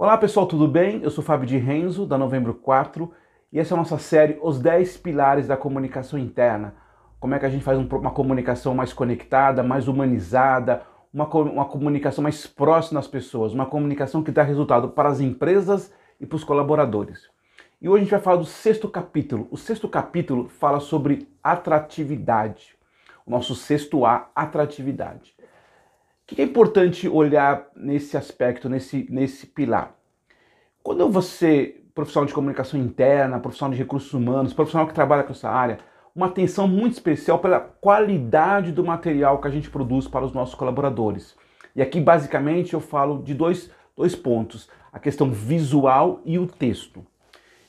[0.00, 1.02] Olá pessoal, tudo bem?
[1.02, 3.12] Eu sou Fábio de Renzo, da Novembro 4,
[3.52, 6.76] e essa é a nossa série Os 10 Pilares da Comunicação Interna.
[7.18, 10.82] Como é que a gente faz uma comunicação mais conectada, mais humanizada,
[11.12, 15.92] uma, uma comunicação mais próxima das pessoas, uma comunicação que dá resultado para as empresas
[16.20, 17.28] e para os colaboradores.
[17.82, 19.48] E hoje a gente vai falar do sexto capítulo.
[19.50, 22.76] O sexto capítulo fala sobre atratividade.
[23.26, 25.34] O nosso sexto A, atratividade.
[26.30, 29.94] O que é importante olhar nesse aspecto, nesse, nesse pilar?
[30.82, 35.48] Quando você, profissional de comunicação interna, profissional de recursos humanos, profissional que trabalha com essa
[35.48, 35.78] área,
[36.14, 40.54] uma atenção muito especial pela qualidade do material que a gente produz para os nossos
[40.54, 41.34] colaboradores.
[41.74, 47.06] E aqui, basicamente, eu falo de dois, dois pontos: a questão visual e o texto.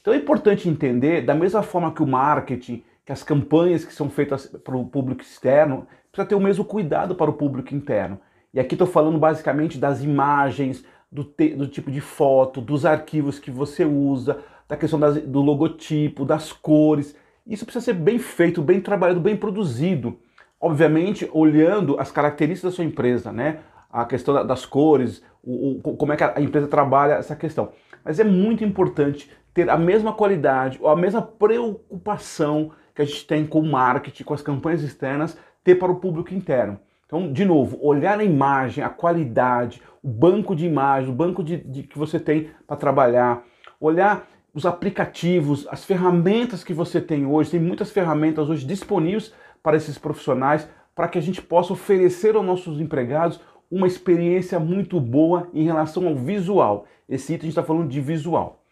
[0.00, 4.10] Então é importante entender, da mesma forma que o marketing, que as campanhas que são
[4.10, 8.18] feitas para o público externo, precisa ter o mesmo cuidado para o público interno.
[8.52, 13.38] E aqui estou falando basicamente das imagens, do, te, do, tipo de foto, dos arquivos
[13.38, 17.16] que você usa, da questão das, do logotipo, das cores.
[17.46, 20.18] Isso precisa ser bem feito, bem trabalhado, bem produzido.
[20.60, 23.60] Obviamente, olhando as características da sua empresa, né?
[23.90, 27.72] A questão das cores, o, o, como é que a empresa trabalha essa questão.
[28.04, 33.26] Mas é muito importante ter a mesma qualidade ou a mesma preocupação que a gente
[33.26, 36.78] tem com o marketing, com as campanhas externas, ter para o público interno.
[37.08, 41.56] Então, de novo, olhar a imagem, a qualidade, o banco de imagem, o banco de,
[41.56, 43.44] de que você tem para trabalhar,
[43.80, 47.52] olhar os aplicativos, as ferramentas que você tem hoje.
[47.52, 52.44] Tem muitas ferramentas hoje disponíveis para esses profissionais para que a gente possa oferecer aos
[52.44, 56.84] nossos empregados uma experiência muito boa em relação ao visual.
[57.08, 58.62] Esse item a gente está falando de visual.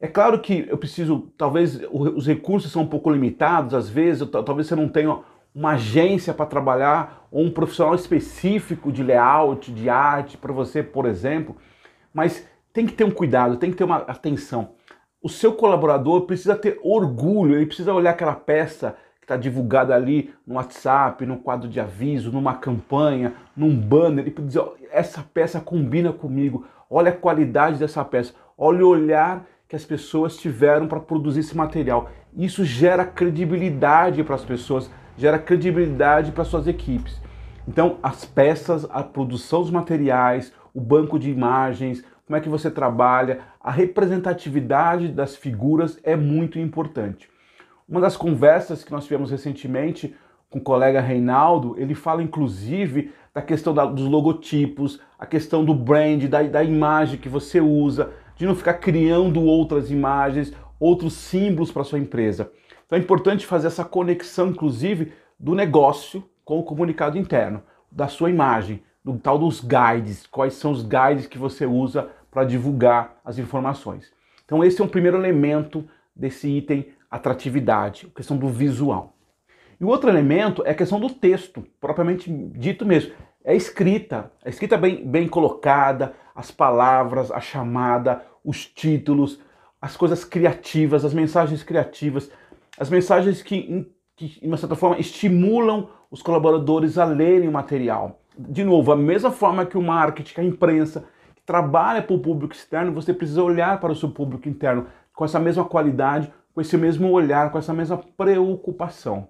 [0.00, 4.68] É claro que eu preciso, talvez os recursos são um pouco limitados, às vezes, talvez
[4.68, 5.20] você não tenha
[5.54, 11.06] uma agência para trabalhar ou um profissional específico de layout, de arte para você, por
[11.06, 11.56] exemplo,
[12.12, 14.70] mas tem que ter um cuidado, tem que ter uma atenção.
[15.22, 20.34] O seu colaborador precisa ter orgulho, ele precisa olhar aquela peça que está divulgada ali
[20.46, 26.12] no WhatsApp, no quadro de aviso, numa campanha, num banner, e dizer: essa peça combina
[26.12, 31.40] comigo, olha a qualidade dessa peça, olha o olhar que as pessoas tiveram para produzir
[31.40, 32.10] esse material.
[32.36, 37.20] Isso gera credibilidade para as pessoas gera credibilidade para suas equipes.
[37.66, 42.70] Então, as peças, a produção dos materiais, o banco de imagens, como é que você
[42.70, 47.28] trabalha, a representatividade das figuras é muito importante.
[47.88, 50.14] Uma das conversas que nós tivemos recentemente
[50.48, 55.74] com o colega Reinaldo, ele fala inclusive da questão da, dos logotipos, a questão do
[55.74, 61.70] brand, da, da imagem que você usa, de não ficar criando outras imagens, outros símbolos
[61.70, 62.50] para sua empresa.
[62.84, 68.28] Então é importante fazer essa conexão, inclusive, do negócio com o comunicado interno, da sua
[68.28, 73.38] imagem, do tal dos guides, quais são os guides que você usa para divulgar as
[73.38, 74.12] informações.
[74.44, 79.14] Então esse é um primeiro elemento desse item atratividade, a questão do visual.
[79.80, 83.12] E o outro elemento é a questão do texto, propriamente dito mesmo.
[83.44, 89.40] É a escrita, a escrita bem, bem colocada, as palavras, a chamada, os títulos,
[89.82, 92.30] as coisas criativas, as mensagens criativas,
[92.78, 93.84] as mensagens que,
[94.14, 98.20] que, de uma certa forma, estimulam os colaboradores a lerem o material.
[98.38, 101.04] De novo, a mesma forma que o marketing, a imprensa,
[101.34, 105.24] que trabalha para o público externo, você precisa olhar para o seu público interno com
[105.24, 109.28] essa mesma qualidade, com esse mesmo olhar, com essa mesma preocupação.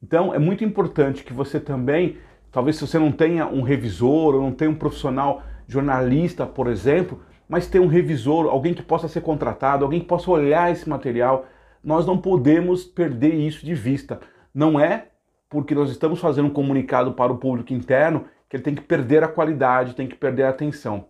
[0.00, 2.18] Então, é muito importante que você também,
[2.52, 7.20] talvez se você não tenha um revisor ou não tenha um profissional jornalista, por exemplo,
[7.48, 11.46] mas tenha um revisor, alguém que possa ser contratado, alguém que possa olhar esse material,
[11.82, 14.20] nós não podemos perder isso de vista.
[14.54, 15.06] Não é
[15.48, 19.22] porque nós estamos fazendo um comunicado para o público interno que ele tem que perder
[19.22, 21.06] a qualidade, tem que perder a atenção.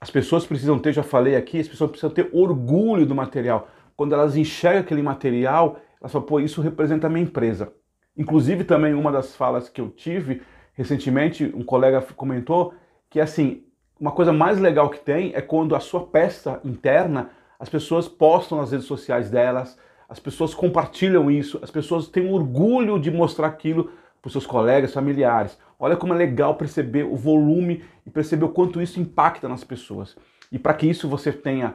[0.00, 3.68] As pessoas precisam ter, já falei aqui, as pessoas precisam ter orgulho do material.
[3.96, 7.72] Quando elas enxergam aquele material, elas falam, pô, isso representa a minha empresa.
[8.16, 10.42] Inclusive, também uma das falas que eu tive
[10.74, 12.74] recentemente, um colega comentou
[13.08, 13.64] que, assim,
[13.98, 18.58] uma coisa mais legal que tem é quando a sua peça interna, as pessoas postam
[18.58, 19.78] nas redes sociais delas,
[20.08, 23.90] as pessoas compartilham isso, as pessoas têm orgulho de mostrar aquilo
[24.20, 25.58] para os seus colegas, familiares.
[25.78, 30.16] Olha como é legal perceber o volume e perceber o quanto isso impacta nas pessoas.
[30.52, 31.74] E para que isso você tenha,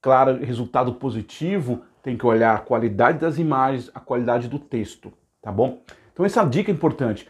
[0.00, 5.12] claro, resultado positivo, tem que olhar a qualidade das imagens, a qualidade do texto,
[5.42, 5.82] tá bom?
[6.12, 7.28] Então essa é dica importante.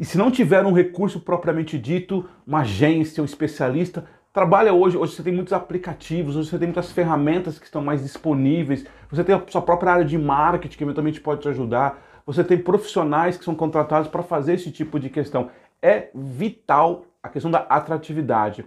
[0.00, 5.14] E se não tiver um recurso propriamente dito, uma agência, um especialista, trabalha hoje, hoje
[5.14, 9.34] você tem muitos aplicativos, hoje você tem muitas ferramentas que estão mais disponíveis, você tem
[9.34, 13.44] a sua própria área de marketing que eventualmente pode te ajudar, você tem profissionais que
[13.44, 15.50] são contratados para fazer esse tipo de questão.
[15.82, 18.64] É vital a questão da atratividade.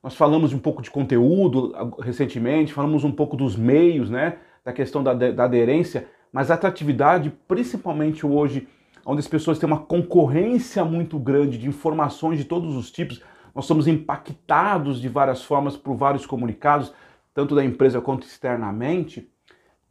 [0.00, 4.36] Nós falamos um pouco de conteúdo recentemente, falamos um pouco dos meios, né?
[4.64, 8.68] Da questão da, da aderência, mas a atratividade, principalmente hoje,
[9.10, 13.20] onde as pessoas têm uma concorrência muito grande de informações de todos os tipos,
[13.52, 16.94] nós somos impactados de várias formas por vários comunicados,
[17.34, 19.28] tanto da empresa quanto externamente.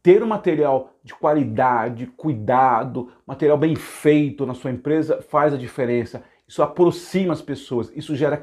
[0.02, 6.22] Ter um material de qualidade, cuidado, material bem feito na sua empresa faz a diferença.
[6.48, 8.38] Isso aproxima as pessoas, isso gera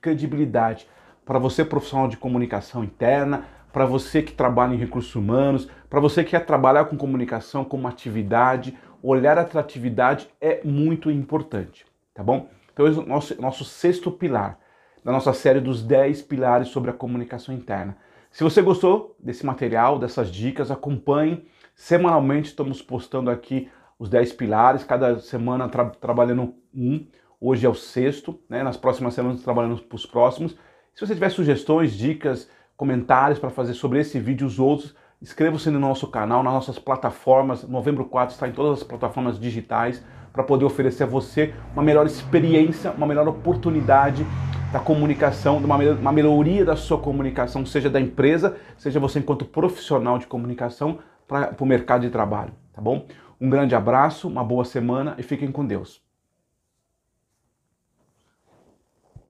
[0.00, 0.88] credibilidade
[1.26, 6.24] para você, profissional de comunicação interna, para você que trabalha em recursos humanos, para você
[6.24, 8.74] que quer trabalhar com comunicação como atividade,
[9.08, 12.48] olhar atratividade é muito importante, tá bom?
[12.72, 14.58] Então, esse é o nosso, nosso sexto pilar
[15.04, 17.96] da nossa série dos 10 pilares sobre a comunicação interna.
[18.30, 21.46] Se você gostou desse material, dessas dicas, acompanhe.
[21.74, 27.06] Semanalmente estamos postando aqui os 10 pilares, cada semana tra trabalhando um.
[27.40, 28.62] Hoje é o sexto, né?
[28.62, 30.56] nas próximas semanas trabalhando para os próximos.
[30.94, 35.70] Se você tiver sugestões, dicas, comentários para fazer sobre esse vídeo e os outros, inscreva-se
[35.70, 37.66] no nosso canal, nas nossas plataformas.
[37.66, 40.02] Novembro 4 está em todas as plataformas digitais
[40.32, 44.26] para poder oferecer a você uma melhor experiência, uma melhor oportunidade
[44.72, 50.18] da comunicação, uma, uma melhoria da sua comunicação, seja da empresa, seja você enquanto profissional
[50.18, 53.06] de comunicação para o mercado de trabalho, tá bom?
[53.40, 56.05] Um grande abraço, uma boa semana e fiquem com Deus.